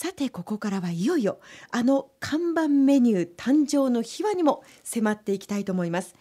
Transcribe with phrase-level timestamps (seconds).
[0.00, 1.40] さてここからはいよいよ
[1.72, 6.14] あの看板メニュー誕生の秘話にも迫っていきたいと思います。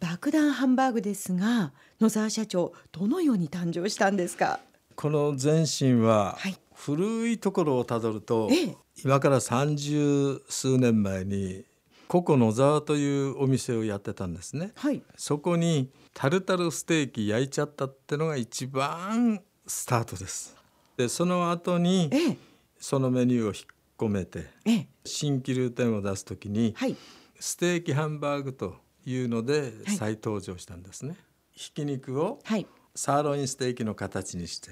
[0.00, 4.58] 爆弾ハンバーグですが野沢社長どのように誕生したんですか？
[4.96, 6.56] この前身ははい。
[6.74, 8.76] 古いところをたどると、ええ。
[9.04, 11.64] 今から三十数年前に
[12.08, 14.72] ココ野沢というお店をやってたんですね。
[14.74, 15.00] はい。
[15.16, 20.56] そこにタルタルステーキ焼いちゃったってのが一番スタートです。
[20.96, 22.36] でその後にええ
[22.82, 23.54] そのメニューを引っ
[23.96, 24.88] 込めてええ。
[25.04, 26.96] 新規流店を出す時にはい。
[27.38, 28.74] ステーキハンバーグと
[29.06, 29.96] いうのではい。
[29.96, 31.14] 再登場したんですね。
[31.52, 32.66] ひき肉をはい。
[32.96, 34.70] サーロインステーキの形にして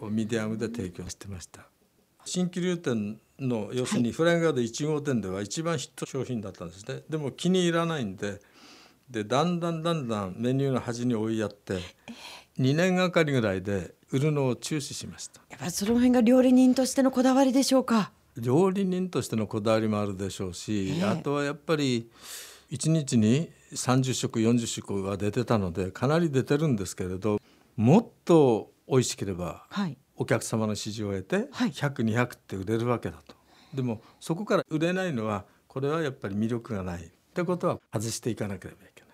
[0.00, 1.68] ミディアムで提供してました。
[2.24, 7.02] 新規流店の要するにフラインガード1号店では一番ヒット商品だったんですね。
[7.10, 8.40] でも気に入らないんで
[9.10, 11.80] でだんだんだんだんメニューの端に追いやって
[12.58, 15.40] 2年がかりぐらいで売るのを中止しました。
[15.50, 18.12] やっぱりその辺が料理人としてのこだわりでしょうか？
[18.36, 21.04] 料理人としてのこだわりもあるでしょうし、ええ。
[21.04, 22.10] あとはやっぱり
[22.70, 27.40] 1日に30食40食は出てたのでかなり出てるんですけれど
[27.76, 29.96] もっと美味しければはい。
[30.16, 31.70] お客様の支持を得てはい。
[31.70, 33.34] 100200って売れるわけだと。
[33.74, 39.10] でもそこから売れないのはこれはやっぱり魅力がないってことは外していかなければいけない。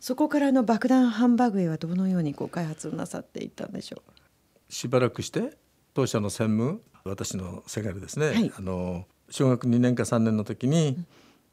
[0.00, 4.02] そこからの爆弾ハンバーグへはどのようにご開発をなさっていったんでしょ
[4.70, 5.52] しばらくして
[5.92, 11.04] 当社の専務私のせがれですね、はいあの小学2年か3年の時に、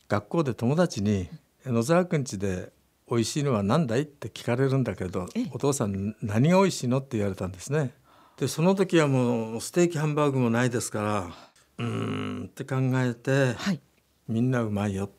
[0.08, 1.30] 学校で友達に
[1.64, 2.74] 「野沢くんちで
[3.08, 7.94] 美味しいのは何だい?」って聞かれるんだけどえ「お父さん何が美味しいの?」って言われたんですね。
[8.38, 11.36] でその時はもうステーキハンバーグもないですから
[11.78, 13.82] うーんって考えて、うはい
[14.28, 15.10] みんなうまいよっ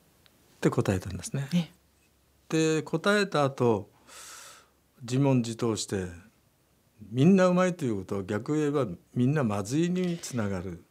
[0.60, 1.48] て答えたんですね。
[1.54, 1.70] え
[2.48, 3.88] で答えた後
[5.02, 6.06] 自問自答して
[7.10, 10.84] みんなうまいということは逆を言えばみんなまずいにつながる。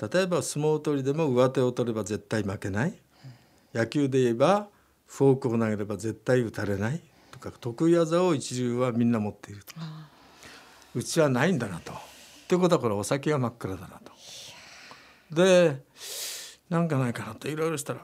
[0.00, 2.94] 例えば相撲取りでも上手を取れば絶対負けない。
[3.74, 4.68] 野球で言えば
[5.06, 7.00] フォークを投げれば絶対打たれない。
[7.32, 9.74] とか得意技を一流はみんな持っていると。
[9.78, 10.08] あ
[10.94, 11.92] うちはないんだなと。
[11.92, 11.96] っ
[12.48, 14.12] てことはこれお酒が真っ暗だなと。
[15.34, 15.82] で
[16.70, 18.00] なんかないかなといろいろしたら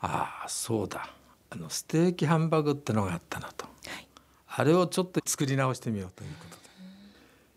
[0.00, 1.10] ああそうだ。
[1.50, 3.64] あのステーキハンバーグってのがあったなと。
[3.64, 4.08] はい。
[4.48, 6.45] あれをちょっと作り直してみようということで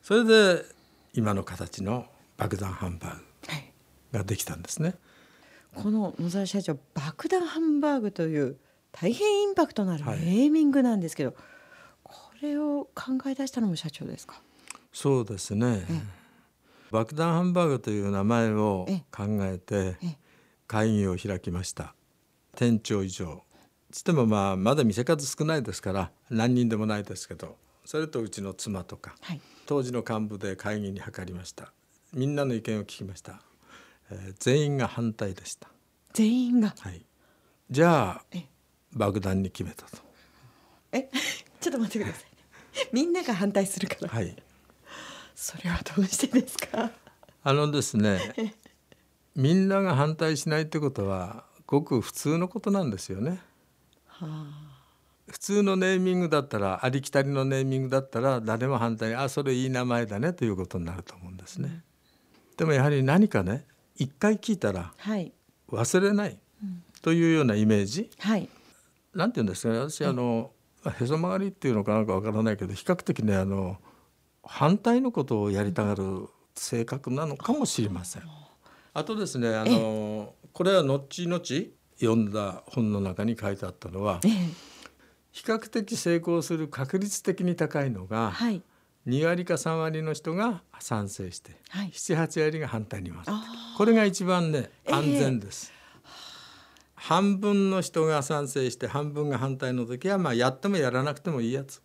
[0.09, 0.66] それで
[1.14, 3.72] 今の形の爆弾ハンバーグはい。
[4.12, 4.96] ができたんですね。
[5.75, 8.58] この野沢社長爆弾ハンバーグという
[8.92, 10.19] 大変インパクトのあるネはい。
[10.48, 11.36] ーミングなんですけど、
[12.02, 14.42] これを考え出したのも社長ですか？
[14.92, 16.02] そうですね、ええ。
[16.90, 20.18] 爆弾ハンバーグという名前をええ考えてええ。
[20.66, 21.94] 会議を開きました。
[22.56, 23.44] 店長以上。
[23.92, 31.72] つってもまあまだ店数少ないですから何人でもないですけどそれとうちの妻とかはい当時の幹部で会議に諮りました。
[32.12, 33.40] みんなの意見を聞きました、
[34.09, 35.68] えー全員が反対でした、
[36.12, 36.74] 全員が？
[36.80, 37.06] はい、
[37.69, 38.46] じゃあえ。
[38.94, 39.97] 爆弾に決めたと。
[40.91, 41.07] え？
[41.62, 42.25] ちょっと待ってください。
[42.91, 44.35] みんなが反対するから、はい。
[45.35, 46.91] それはどうしてですか？
[47.44, 48.56] あのですね
[49.36, 53.40] みんなが反対しないってことはごく普通のことなんですよね。
[54.07, 54.69] はあ
[55.30, 61.84] 普通のネーミングだったらありきたりのネーミングだったら誰も反対あそれいい名前だねということになると思うんですね、
[62.58, 65.32] でもやはり何かね一回聞いたらはい。
[65.72, 66.40] 忘れない
[67.02, 68.10] というようなイメージ。
[68.20, 68.50] はい。
[69.14, 70.52] なんて言うんですかね私あの
[71.00, 73.78] へそ曲がりっていうのかなんかわからないけど比較的ねあの
[74.44, 78.24] 反対のことをやりたがる性格なのかもしれません。
[78.94, 79.04] あ。
[79.04, 81.42] とですねあのこれは後々
[82.00, 84.69] 読んだ本の中に書いてあったのはええ
[85.32, 88.62] 比較的成功する確率的に高いのがはい。
[89.08, 91.90] 2割か3割の人が賛成してはい。
[91.92, 95.74] 78割が反対に回るあこれが一番ねええ安全です。
[96.96, 101.82] 半分の人が賛成して半分が反対の時はまあやってもやらなくてもいいやつ。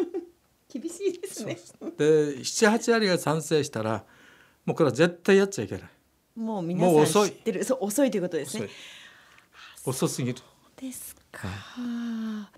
[0.68, 1.58] 厳しいですね。
[1.96, 4.04] で78割が賛成したら
[4.66, 5.90] もうこれは絶対やっちゃいけない。
[6.38, 7.30] もう皆さん遅い。
[7.30, 7.64] 知ってる。
[7.64, 8.66] そう遅いということです遅い。
[8.66, 8.72] ね
[9.86, 10.38] 遅すぎる。
[10.76, 11.48] ですか、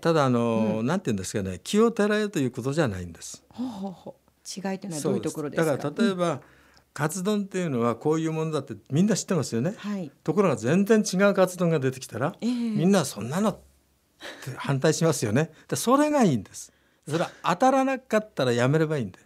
[0.01, 3.43] ただあの、なんて言うんですかね気をてらえということじゃないんです。
[3.49, 4.71] ほうほうほう。
[4.71, 5.71] 違いというのはどういうところですか？
[5.71, 6.41] だから例えば、
[6.93, 10.11] カツ丼っていうのはこういうものだってみんな知ってますよね、はい。
[10.23, 12.49] ところが全然違うカツ丼が出てきたら、ええ。
[12.49, 13.57] みんなそんなのっ
[14.43, 15.51] て反対しますよね。
[15.67, 16.73] でそれがいいんです。
[17.07, 19.19] それは当たらなかったらやめればいいんで。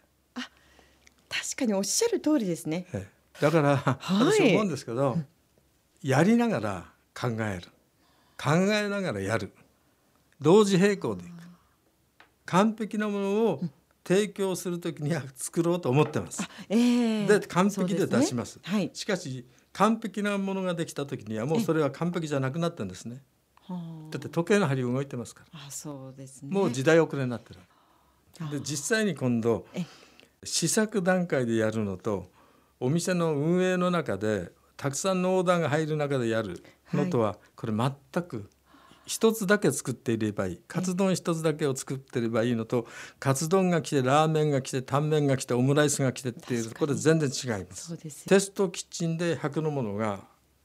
[1.30, 2.86] 確かにおっしゃる通りですね。
[2.94, 3.42] ええ。
[3.42, 4.34] だから、はい。
[4.34, 5.18] 私思うんですけど、
[6.04, 6.86] やりながら
[7.20, 7.70] 考える
[8.38, 9.52] 考えながらやる
[10.42, 11.32] 同時並行でいく
[12.46, 13.62] 完璧なものを
[14.04, 16.44] 提供する時には作ろうと思ってます。
[16.70, 18.58] ええで完璧で出します。
[18.58, 18.92] ねはい。
[18.94, 23.24] しかし完璧なものができた時にはもうそれは完璧じゃなくなってんですね。
[23.62, 25.60] はあだって時計の針動いてますから。
[25.68, 26.50] あ、そうですね。
[26.52, 27.60] もう時代遅れになってる。
[28.42, 29.86] あで実際に今度え
[30.44, 32.30] 試作段階でやるのと
[32.80, 36.62] お店の運営の中でたくさんのオーダーが入る中でやる
[36.98, 38.50] のとはこれ全く
[39.06, 42.88] 一つだけ作っていればいいカツ丼一つだけを作っていればいいのと
[43.20, 47.98] カツ丼が来てラーメンが来てタンメンが来てオムライスが来てっていうこれ全然違います。
[48.28, 50.22] テストキッチンで100のものが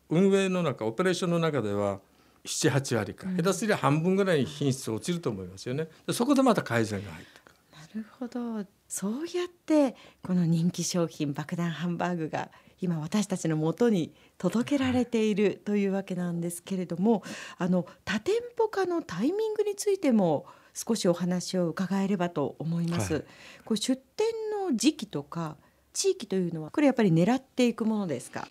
[0.08, 2.00] 運営の中オペレーションの中では
[2.44, 5.88] 78割か、下手すりゃ半分ぐらいに品質落ちると思いますよね。
[6.06, 8.02] でそこでまた改善が入ってくる。
[8.02, 8.77] なるほど。
[8.88, 12.50] そうやってこの人気商品爆弾ハンバーグが
[12.80, 17.22] 今私たちの元に届けられているというわけなんですけれども、
[17.58, 23.14] あの多店舗化のタイミングについても少しお話を伺えればと思います。
[23.14, 23.24] はい
[23.64, 24.26] これ出店
[24.70, 25.56] の時期とか
[25.92, 28.46] 地域というのはこれやっぱり狙っていくものですか？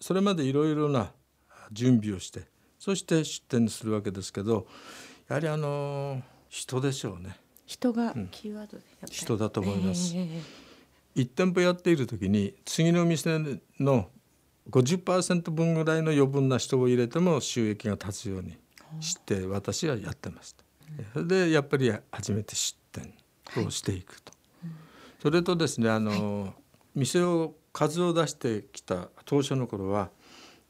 [0.00, 1.12] それまでいろいろな
[1.72, 2.42] 準備をして
[2.78, 4.66] そして出店するわけですけど
[5.28, 7.36] やはりあの人でしょうね
[7.66, 10.14] 人がうんキーワードでやっぱり人だと思います。
[10.16, 10.66] ええ
[11.16, 13.38] 1店舗やっている時に次の店
[13.80, 14.10] の
[14.70, 18.58] 50%分ぐらいの余分な人を入れても収益が立つように
[19.00, 20.64] して私はやってました。
[21.14, 23.14] それでやっぱり初めて出店
[23.56, 24.32] をしていくと。
[25.22, 26.54] それとですねあの、
[26.94, 30.10] 店を数を出してきた当初の頃は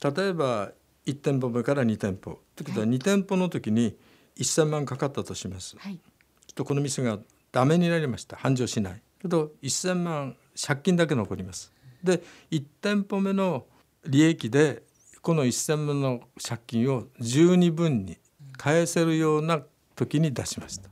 [0.02, 0.72] 例えば
[1.06, 2.38] 1店舗目から2店舗。
[2.54, 3.96] ということは2店舗の時に
[4.37, 5.76] 1,000万かかったとします。
[5.78, 5.98] はい。
[6.56, 7.20] とこの店が
[7.53, 8.37] ダメになりました。
[8.37, 9.03] 繁盛しない。
[9.23, 11.73] けど1,000万借金だけ残ります。
[12.03, 13.67] で1店舗目の
[14.06, 14.82] 利益で
[15.23, 18.19] この1,000万の借金を十二分に
[18.56, 19.62] 返せるような
[19.94, 20.91] 時に出しました。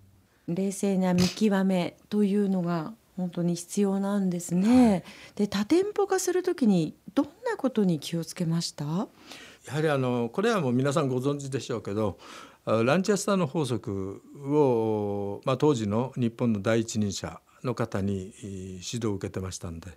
[0.49, 5.05] 冷静な見極めというのが本当に必要なんですね。
[5.37, 8.85] で多店舗化するときにどんなことに気をつけました？
[8.85, 19.89] やはりあのこれはもう皆さんご存知でしょうけどあランチェスターの法則を、まあ、当時の日本の第一人者の方にえー指導を受けてましたんで、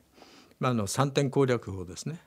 [0.59, 2.19] まあ、あの3点攻略法ですね。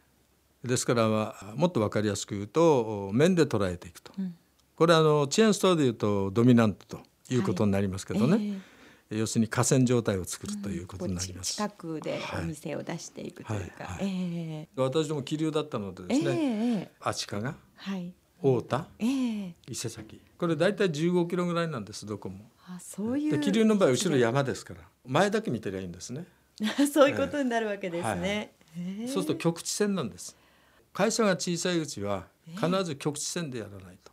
[0.65, 4.35] ですから、まあ、もっと分かりやすく言うと面で捉えていくと、うん。
[4.77, 7.01] これはあのチェーンストアでいうとドミナントと
[7.31, 8.61] いうことになりますけどね、
[9.11, 11.55] 要するに河川状態を作るということになります。
[11.55, 14.05] 近くでお店を出していくというか、はい。
[14.05, 14.09] はい。
[14.09, 18.87] え私ども気流だったのでえですね、ええ足利はい、太田？
[18.99, 19.55] ええ。
[19.69, 20.21] 伊勢崎。
[20.39, 22.51] これ大体15キロぐらいなんですどこも。
[22.67, 23.33] あそういう。
[23.33, 24.81] で気流の場合後ろ山ですから。
[25.07, 26.27] 前だけ見てりゃいいんですね。
[26.93, 28.21] そういうことになるわけですはい。
[28.21, 28.55] ね。
[28.77, 29.05] え。
[29.05, 30.37] えそうすると局地戦なんです。
[30.93, 32.27] 会社が小さいうちは
[32.57, 34.13] 必ず局地戦でやらないと。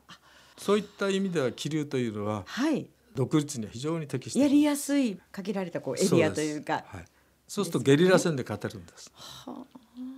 [0.57, 6.79] そういった意味では気流というのははい、独立には非常に適してやりやすい限られたこうエリアというか。
[6.79, 7.05] そうはい、
[7.47, 9.11] そうするとゲリラ戦で勝てるんです。
[9.13, 10.16] はあ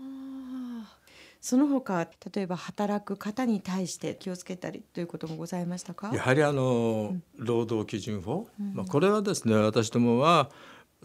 [1.41, 6.11] その他例えば働く方に対して気をつけたりということもございましたか？
[6.13, 10.49] やはりあの、労働基準法、まあ、これはですね私どもは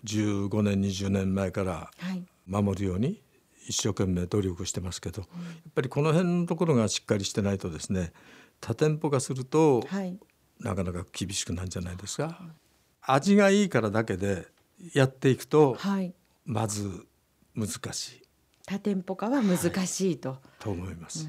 [0.04, 2.24] 15年20年前からはい。
[2.46, 3.22] 守るように
[3.68, 8.12] 一生懸命努力してますけど、やっぱりこの辺のところがしっかりしてないとですね
[8.60, 10.18] 多店舗化するとはい。
[10.60, 12.38] なかなか厳しくなるんじゃないですか？
[13.02, 14.46] 味がいいからだけで
[14.94, 16.12] やっていくとはい。
[16.44, 17.06] まず
[17.54, 18.22] 難しい
[18.66, 21.28] 多店舗化は難しいと、と思います。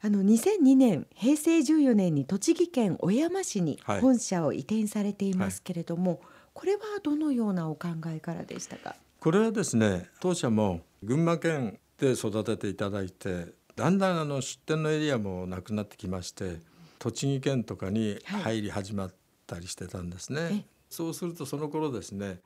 [0.00, 4.00] あの2002年平成14年に栃木県小山市にはい。
[4.00, 6.20] 本社を移転されていますけれども、
[6.54, 8.94] これはどのようなお考えからでしたか？
[9.20, 16.58] これはですね当社も群馬県で育てていただいてだんだんあの出店のエリアもなくなってきまして
[17.00, 19.14] 栃木県とかに入り始まっ
[19.46, 20.40] たりしてたんですね。
[20.52, 20.64] え。
[20.88, 22.38] そうするとその頃ですね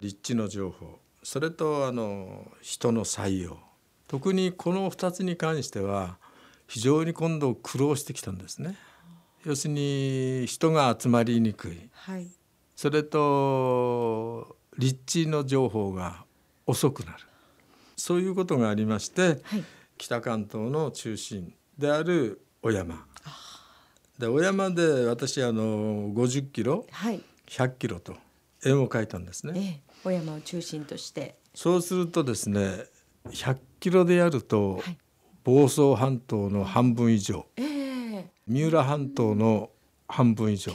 [0.00, 3.58] 立地の情報それとあの人の採用
[4.08, 6.18] 特にこの2つに関しては
[6.66, 8.76] 非常に今度苦労してきたんですね。
[9.44, 11.88] 要するに人が集まりにくい。
[11.92, 12.28] はい。
[12.76, 16.24] それと立地の情報が
[16.66, 17.18] 遅くなる。
[17.96, 19.64] そういうことがありましてはい。
[19.98, 23.06] 北関東の中心である小山。
[24.18, 28.14] で小山で私あの50キロはい、100キロと
[28.64, 29.82] 円を書いたんですえね。
[29.86, 31.36] え、小山を中心として。
[31.54, 32.86] そうするとですね
[33.28, 34.98] 100キロでやるとはい。
[35.44, 37.46] 房総半島の半分以上。
[37.56, 38.30] ええ。
[38.46, 39.70] 三浦半島の
[40.06, 40.72] 半分以上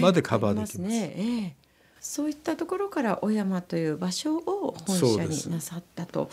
[0.00, 0.80] までカバーできます。
[0.80, 1.14] ね。
[1.16, 1.56] ええ。
[2.00, 6.30] そういったところから小山という場所を本社になさったと。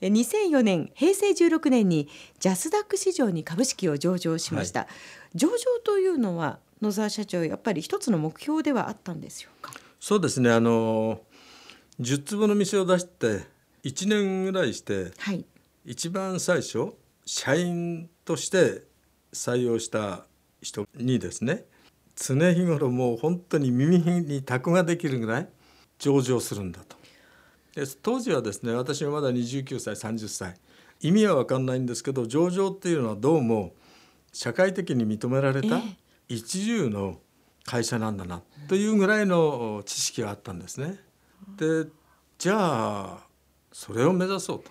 [0.00, 2.08] え2004年平成16年に
[2.38, 4.86] ジャスダック市場に株式を上場しました、
[5.34, 9.72] 上場というのは野沢社長やっぱり一つの目標ではあったんでしょうか？
[10.06, 10.52] そうですね。
[10.52, 11.18] あの
[12.00, 13.40] 10坪の店を出して
[13.82, 15.44] 1年ぐらいしてはい。
[15.84, 16.92] 一番最初
[17.24, 18.84] 社員として
[19.32, 20.24] 採用した
[20.62, 21.64] 人にですね
[22.14, 25.48] 常日頃もう本当に耳にタコができるぐらい
[25.98, 26.96] 上場するんだと。
[27.74, 30.54] で当時はですね私はまだ29歳30歳。
[31.00, 33.74] 意味は分かんないんですけど上場っていうのはどうも
[34.32, 35.82] 社会的に認められたえ。
[36.28, 37.18] 一流の
[37.66, 40.98] 会社なんだなというぐらいの知識があったんですね。
[41.58, 41.86] で
[42.38, 43.26] じゃあ
[43.72, 44.70] それを目指そうと。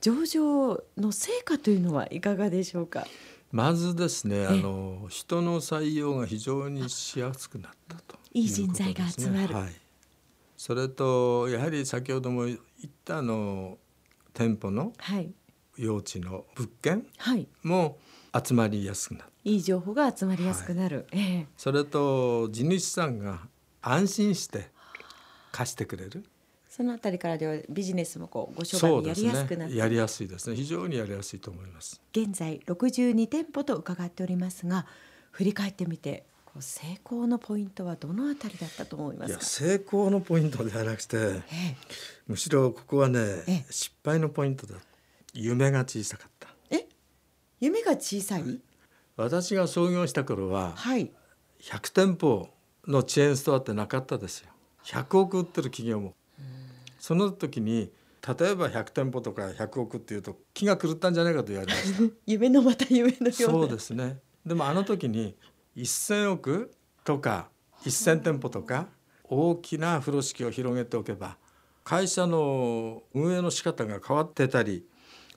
[0.00, 3.06] 上場の成果というのはいかがでしょうか？
[3.52, 9.72] まずですねあの人の採用が非常にしやすくなったといい人材が集まるはい、
[10.56, 12.58] それとやはり先ほども言っ
[13.04, 13.78] たあの
[14.34, 15.30] 店舗のはい
[15.76, 17.46] 用地の物件はい。
[17.62, 17.98] も
[18.44, 21.06] 集まりやすくなったいい情報が集まりやすくなる。
[21.12, 21.46] ええ。
[21.56, 23.40] それと地主さんが
[23.80, 24.70] 安心して
[25.52, 26.24] 貸してくれる。
[26.68, 29.80] そのあたりからではビジネスもこうご商売やりやすくなって、ね。
[29.80, 30.56] やりやすいですね。
[30.56, 32.02] 非常にやりやすいと思います。
[32.12, 34.86] 現在62店舗と伺っておりますが
[35.30, 36.24] 振り返ってみて
[36.58, 39.40] 成功のポイントはどのあたりだったと思いますか？
[39.44, 41.42] 成功のポイントではなくてえ
[42.26, 43.66] むしろここはねええ。
[43.70, 44.74] 失敗のポイントだ
[45.40, 46.48] 夢が小さかった。
[46.70, 46.76] え？
[46.76, 46.88] え
[47.60, 48.60] 夢が小さい？
[49.16, 51.10] 私が創業した頃ははい。
[51.60, 52.50] 100店舗
[52.86, 54.50] のチェーンストアってなかったですよ。
[54.84, 56.14] 100億売ってる企業も。
[56.98, 57.92] その時に
[58.26, 62.14] 例えば100店舗とか100億っていうと気が狂ったんじゃないかと言われました。
[62.26, 63.32] 夢のまた夢のような。
[63.32, 64.18] そうですね。
[64.44, 65.36] でもあの時に
[65.76, 66.72] 1,000億
[67.04, 67.48] とか
[67.82, 68.88] 1,000店舗とか
[69.24, 71.36] 大きな風呂敷を広げておけば
[71.84, 74.86] 会社の運営の仕方が変わってたり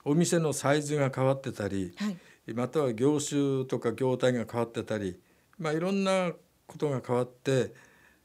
[0.04, 2.18] お店のサイズが変わってたりはい。
[2.54, 5.20] または業種とか業態が変わってたり、
[5.58, 6.32] まあ、いろんな
[6.66, 7.74] ことが変わって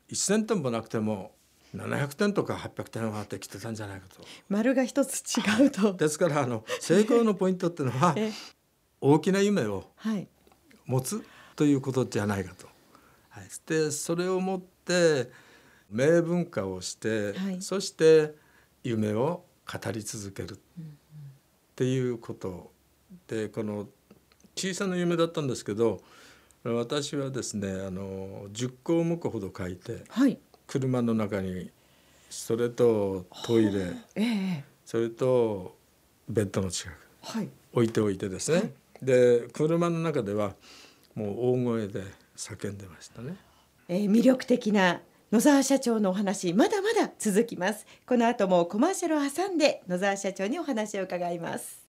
[0.10, 1.36] 1,000店舗なくても
[1.76, 4.24] 700点とか800点はできてたんじゃないかと。
[4.50, 5.94] 丸が一つ違うと。
[5.98, 8.32] ですからあの成功のポイントっていうのは え
[9.02, 10.28] 大きな夢をはい。
[10.86, 11.24] 持つ
[11.56, 12.68] ということじゃないかと。
[13.30, 15.30] はい、でそれを持って
[15.90, 18.34] 名文化をして、はいそして
[18.84, 20.60] 夢を語り続ける
[21.76, 22.72] っていうこと
[23.28, 23.88] でこの
[24.56, 26.00] 小さな夢だったんですけど
[26.64, 30.40] 私はですねあの10項目ほど書いてはい。
[30.68, 31.70] 車の中に
[32.30, 35.76] それとトイレええそれと
[36.30, 37.50] ベッドの近くはい。
[37.74, 40.54] 置いておいてですね、で車の中では
[41.14, 42.04] もう大声で
[42.38, 43.36] 叫んでましたね。
[43.90, 45.02] えー魅力的な
[45.32, 47.88] 野沢社長のお話まだまだ続きます。
[48.06, 51.84] この後もコマーシャルを挟んで野沢社長にお話を伺います。